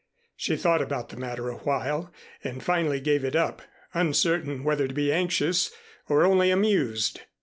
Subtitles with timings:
[0.35, 2.11] She thought about the matter awhile
[2.43, 3.61] and finally gave it up,
[3.93, 5.71] uncertain whether to be anxious
[6.09, 7.21] or only amused.